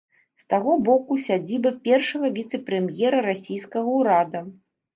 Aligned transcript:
З 0.43 0.45
таго 0.53 0.71
боку 0.87 1.17
сядзіба 1.25 1.73
першага 1.87 2.33
віцэ-прэм'ера 2.39 3.23
расійскага 3.29 3.89
ўрада. 4.03 4.39